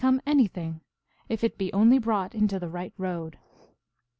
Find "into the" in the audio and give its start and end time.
2.33-2.67